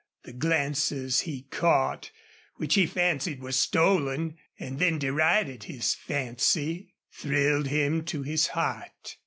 [0.23, 2.09] The glances he caught,
[2.55, 9.17] which he fancied were stolen and then derided his fancy thrilled him to his heart.